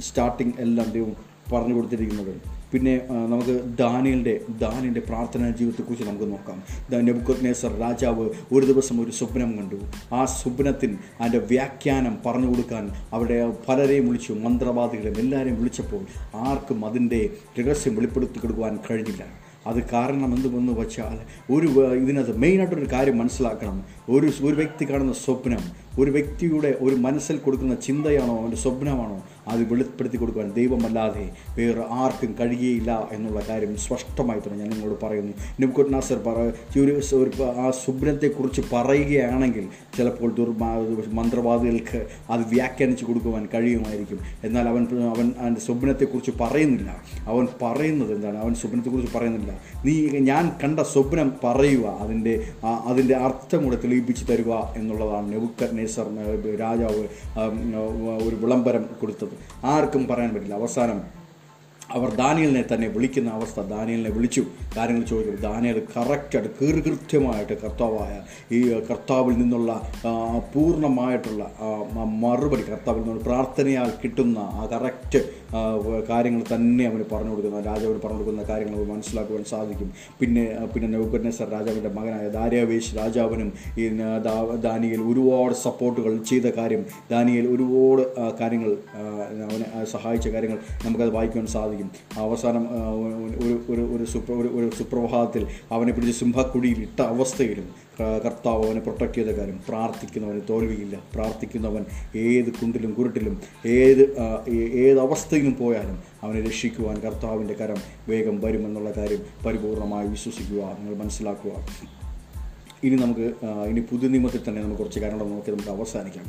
[0.00, 3.00] സ്റ്റാർട്ടിങ് എല്ലാം ദൈവം പറഞ്ഞു കൊടുത്തിരിക്കുന്നത് പിന്നെ
[3.30, 6.62] നമുക്ക് ദാനിയലിന്റെ ദാനിയലിന്റെ പ്രാർത്ഥനാ ജീവിതത്തെക്കുറിച്ച് നമുക്ക് നോക്കാം.
[7.04, 9.76] നെബുക്കത് നേസർ രാജാവ് ഒരു ദിവസം ഒരു സ്വപ്നം കണ്ടു.
[10.14, 14.32] ആ സ്വപ്നത്തിന് അതിന്റെ വ്യാഖ്യാനം പറഞ്ഞു കൊടുക്കാൻ അവിടെ പലരെയും വിളിച്ചു.
[14.32, 16.02] മന്ത്രവാദികളെയും എല്ലാവരെയും വിളിച്ചപ്പോൾ
[16.34, 19.45] ആർക്കും അതിന്റെ രഹസ്യം വെളിപ്പെടുത്തി കൊടുക്കുവാൻ കഴിഞ്ഞില്ല.
[19.66, 21.16] അത് കാരണം എന്തുമെന്ന് വെച്ചാൽ
[21.52, 23.78] ഒരു ഇതിനകത്ത് മെയിനായിട്ടൊരു കാര്യം മനസ്സിലാക്കണം.
[24.10, 25.62] ഒരു ഒരു വ്യക്തി കാണുന്ന സ്വപ്നം
[26.00, 29.18] ഒരു വ്യക്തിയുടെ ഒരു മനസ്സിൽ കൊടുക്കുന്ന ചിന്തയാണോ അവന്റെ സ്വപ്നമാണോ?
[29.48, 31.24] അത് വെളിപ്പെടുത്തി കൊടുക്കുവാൻ ദൈവമല്ലാതെ
[31.58, 35.32] വേറെ ആർക്കും കഴിയുകയില്ല എന്നുള്ള കാര്യം സ്പഷ്ടമായി തന്നെ ഞാൻ നിങ്ങളോട് പറയുന്നു.
[35.60, 36.38] നിബ്കുട്ട് നാസർ പറ
[36.78, 40.70] ഒരു ആ സ്വപ്നത്തെക്കുറിച്ച് പറയുകയാണെങ്കിൽ ചിലപ്പോൾ ദുർമാ
[41.12, 42.00] മന്ത്രവാദികൾക്ക്
[42.30, 44.20] അത് വ്യാഖ്യാനിച്ച് കൊടുക്കുവാൻ കഴിയുമായിരിക്കും.
[44.44, 46.90] എന്നാൽ അവൻ അവൻ അവന്റെ സ്വപ്നത്തെക്കുറിച്ച് പറയുന്നില്ല.
[47.26, 48.38] അവൻ പറയുന്നത് എന്താണ്?
[48.38, 49.52] അവൻ സ്വപ്നത്തെക്കുറിച്ച് പറയുന്നില്ല.
[49.84, 49.94] നീ
[50.30, 52.34] ഞാൻ കണ്ട സ്വപ്നം പറയുക അതിന്റെ
[52.86, 56.06] അതിന്റെ അർത്ഥം കൂടെ തെളിയിപ്പിച്ച് തരിക എന്നുള്ളതാണ് നെബുക്കർ നേസർ
[56.60, 57.02] രാജാവ്
[58.28, 59.35] ഒരു വിളംബരം കൊടുത്തത്.
[59.64, 60.54] ആർക്കും പറയാൻ പറ്റില്ല.
[60.54, 61.15] അവസാനം
[61.94, 64.42] അവർ ദാനിയലിനെ തന്നെ വിളിക്കുന്ന അവസ്ഥ ദാനിയലിനെ വിളിച്ചു.
[64.76, 68.14] കാര്യങ്ങൾ ചോദിച്ചു ദാനിയൽ കറക്റ്റായിട്ട് കീർകൃത്യമായിട്ട് കർത്താവായ
[68.56, 69.70] ഈ കർത്താവിൽ നിന്നുള്ള
[70.54, 71.42] പൂർണമായിട്ടുള്ള
[72.24, 75.20] മറുപടി കർത്താവിൽ നിന്നുള്ള പ്രാർത്ഥനയാൽ കിട്ടുന്ന ആ കറക്റ്റ്
[76.10, 79.88] കാര്യങ്ങൾ തന്നെ അവന് പറഞ്ഞു കൊടുക്കുന്ന രാജാവിന് പറഞ്ഞു കൊടുക്കുന്ന കാര്യങ്ങൾ മനസ്സിലാക്കുവാൻ സാധിക്കും.
[80.20, 83.52] പിന്നെ പിന്നെ നൗബന്നസർ രാജാവിന്റെ മകനായ ദാര്യാവേശ് രാജാവിനും
[83.82, 83.86] ഈ
[84.68, 88.02] ദാനിയൽ ഒരുപാട് സപ്പോർട്ടുകൾ ചെയ്ത കാര്യം ദാനിയൽ ഒരുപാട്
[88.42, 88.72] കാര്യങ്ങൾ
[89.48, 91.74] അവനെ സഹായിച്ച കാര്യങ്ങൾ നമുക്കത് വായിക്കുവാൻ സാധിക്കും.
[92.18, 92.68] അവസാനം
[93.44, 97.86] ഒരു ഒരു ഒരു സുപ്ര ഒരു ഒരു സുപ്രഭാതത്തിൽ അവനെ പിടിച്ച് സിംഹക്കുടിയിൽ ഇട്ട അവസ്ഥയിലും
[98.24, 101.02] കർത്താവ് അവനെ പ്രൊട്ടക്ട് ചെയ്ത കാര്യം പ്രാർത്ഥിക്കുന്നവന് തോൽവിയില്ല.
[101.14, 101.84] പ്രാർത്ഥിക്കുന്നവൻ
[102.16, 104.02] ഏത് കുണ്ടിലും കുരുട്ടിലും ഏത്
[104.84, 107.76] ഏത് അവസ്ഥയിലും പോയാലും അവനെ രക്ഷിക്കുവാൻ കർത്താവിന്റെ കരം
[108.08, 111.52] വേഗം വരുമെന്നുള്ള കാര്യം പരിപൂർണമായി വിശ്വസിക്കുക നിങ്ങൾ മനസ്സിലാക്കുക.
[112.84, 113.26] ഇനി നമുക്ക്
[113.68, 116.26] ഇനി പുതിയ നിയമത്തിൽ തന്നെ നമുക്ക് കുറച്ച് കാര്യങ്ങൾ നോക്കി നമുക്ക് അവസാനിക്കാം.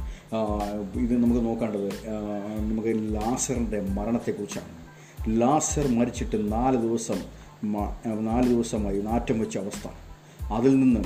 [1.03, 1.89] ഇത് നമുക്ക് നോക്കേണ്ടത്
[2.59, 4.86] നമുക്ക് ലാസറിന്റെ മരണത്തെക്കുറിച്ചാണ്.
[5.25, 7.19] ലാസർ മരിച്ചിട്ട് നാല് ദിവസം
[8.19, 9.87] നാല് ദിവസമായി നാറ്റം വെച്ച അവസ്ഥ.
[10.51, 11.05] അതിൽ നിന്നും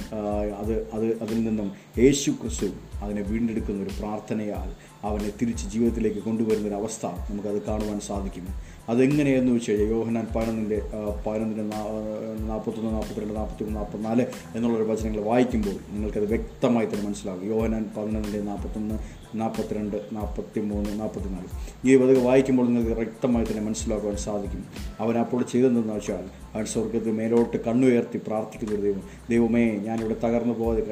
[0.59, 2.65] അത് അത് അതിൽ നിന്നും യേശു ക്രിസ്തു
[3.03, 4.75] അതിനെ വീണ്ടെടുക്കുന്ന ഒരു പ്രാർത്ഥനയാൽ
[5.07, 8.47] അവനെ തിരിച്ച് ജീവിതത്തിലേക്ക് കൊണ്ടുവരുന്ന ഒരു അവസ്ഥ നമുക്കത് കാണുവാൻ സാധിക്കും.
[8.89, 10.81] അതെങ്ങനെയെന്ന് വെച്ച് കഴിഞ്ഞാൽ യോഹനാൻ പതിനൊന്നിന്റെ
[11.27, 11.77] പതിനൊന്നിന്റെ
[12.45, 17.45] നാൽപ്പത്തൊന്ന് നാൽപ്പത്തിരണ്ട് നാൽപ്പത്തിമൂന്ന് നാൽപ്പത്തിനാല് എന്നുള്ളൊരു വചനങ്ങൾ വായിക്കുമ്പോൾ നിങ്ങൾക്കത് വ്യക്തമായി തന്നെ മനസ്സിലാകും.
[17.45, 18.95] യോഹനാൻ പതിനൊന്നിന്റെ നാൽപ്പത്തൊന്ന്
[19.35, 21.47] നാൽപ്പത്തിരണ്ട് നാൽപ്പത്തി മൂന്ന് നാൽപ്പത്തിനാല്.
[21.87, 24.65] ഈ വചനം വായിക്കുമ്പോൾ നിങ്ങൾക്ക് വ്യക്തമായി തന്നെ മനസ്സിലാക്കുവാൻ സാധിക്കും.
[24.99, 29.03] അവൻ അപ്പോൾ ചെയ്തതെന്ന് വെച്ചാൽ സ്വർഗത്തിൽ മേലോട്ട് കണ്ണുയർത്തി പ്രാർത്ഥിക്കുന്ന ഒരു ദൈവം.
[29.29, 30.83] ദൈവമേ ഞാനിവിടെ തകർന്നു പോകാതെ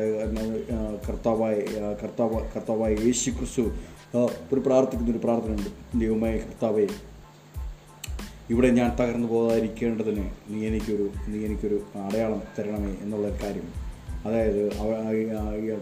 [1.10, 1.56] കർത്താവായ
[2.04, 3.62] കർത്താവ് കർത്താവായ യേശു ക്രിസ്തു
[4.54, 6.00] ഒരു പ്രാർത്ഥിക്കുന്ന ഒരു പ്രാർത്ഥനയുണ്ട്.
[6.00, 6.88] ദൈവമേ കർത്താവേ
[8.50, 13.68] ഇവിടെ ഞാൻ തകർന്നു പോകാതിരിക്കേണ്ടതിന് നീ എനിക്കൊരു നീ എനിക്കൊരു അടയാളം തരണമേ എന്നുള്ള കാര്യം.
[14.26, 14.62] അതായത്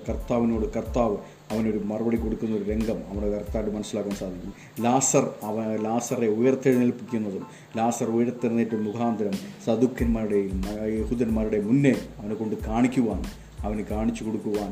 [0.07, 1.17] കർത്താവിനോട് കർത്താവ്
[1.51, 4.53] അവനൊരു മറുപടി കൊടുക്കുന്ന ഒരു രംഗം അവനെ കറക്റ്റായിട്ട് മനസ്സിലാക്കാൻ സാധിക്കും.
[4.83, 7.43] ലാസർ അവ ലാസറെ ഉയർത്തെഴുന്നേൽപ്പിക്കുന്നതും
[7.77, 10.63] ലാസർ ഉയർത്തെഴുന്നേറ്റ് മുഖാന്തരം സദുക്കന്മാരുടെയും
[10.99, 13.21] യഹൂദന്മാരുടെയും മുന്നേ അവനെ കൊണ്ട് കാണിക്കുവാൻ
[13.65, 14.71] അവന് കാണിച്ചു കൊടുക്കുവാൻ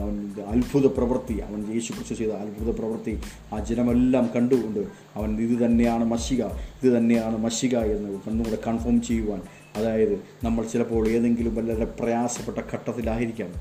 [0.00, 0.16] അവൻ
[0.52, 3.14] അത്ഭുത പ്രവൃത്തി അവൻ യേശു കുറിച്ച് ചെയ്ത അത്ഭുത പ്രവൃത്തി
[3.52, 4.80] ആ ജനമെല്ലാം കണ്ടുകൊണ്ട്
[5.16, 6.42] അവൻ ഇത് തന്നെയാണ് മഷിക
[6.82, 9.40] ഇത് തന്നെയാണ് മഷിക എന്ന് ഒന്നുകൂടെ കൺഫേം ചെയ്യുവാൻ.
[9.76, 13.52] അതായത് നമ്മൾ ചിലപ്പോൾ ഏതെങ്കിലും വളരെ പ്രയാസപ്പെട്ട ഘട്ടത്തിലായിരിക്കാം.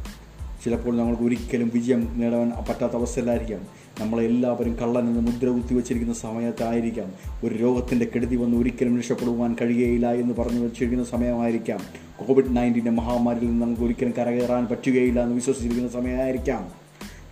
[0.65, 3.62] ചിലപ്പോൾ നമ്മൾക്ക് ഒരിക്കലും വിജയം നേടാൻ പറ്റാത്ത അവസ്ഥയിലായിരിക്കാം.
[3.99, 7.12] നമ്മളെല്ലാവരും കള്ളൻ എന്ന് മുദ്ര കുത്തിവെച്ചിരിക്കുന്ന സമയത്തായിരിക്കാം.
[7.43, 11.80] ഒരു രോഗത്തിന്റെ കെടുതി വന്ന് ഒരിക്കലും രക്ഷപ്പെടുവാൻ കഴിയുകയില്ല എന്ന് പറഞ്ഞു വെച്ചിരിക്കുന്ന സമയമായിരിക്കാം.
[12.28, 16.67] കോവിഡ് നയന്റീന്റെ മഹാമാരിയിൽ നിന്ന് നമുക്ക് ഒരിക്കലും കരകയറാൻ പറ്റുകയില്ല എന്ന് വിശ്വസിച്ചിരിക്കുന്ന സമയമായിരിക്കാം.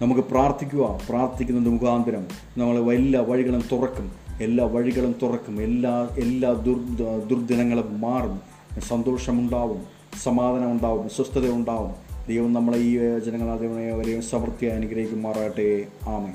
[0.01, 2.25] നമുക്ക് പ്രാർത്ഥിക്കുക പ്രാർത്ഥിക്കുന്നത് മുഖാന്തരം.
[2.57, 4.11] നമ്മൾ എല്ലാ വഴികളും തുറക്കും.
[4.41, 5.61] എല്ലാ വഴികളും തുറക്കും.
[5.61, 6.79] എല്ലാ എല്ലാ ദുർ
[7.27, 8.41] ദുർദിനങ്ങളും മാറും.
[8.79, 10.01] സന്തോഷമുണ്ടാവും.
[10.23, 12.91] സമാധാനം ഉണ്ടാവും സ്വസ്ഥത ഉണ്ടാവും ദൈവം നമ്മളെ ഈ
[13.27, 13.49] ജനങ്ങൾ
[13.95, 15.69] അവരെയും സമൃദ്ധിയായി അനുഗ്രഹിക്കുമാറാകട്ടെ.
[16.13, 16.33] ആമേ